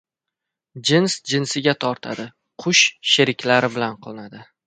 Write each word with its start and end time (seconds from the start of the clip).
Jins 0.89 1.17
jinsiga 1.33 1.75
tortadi, 1.85 2.25
qush 2.65 2.83
sheriklari 3.13 3.73
bilan 3.77 4.01
qo‘nadi. 4.07 4.45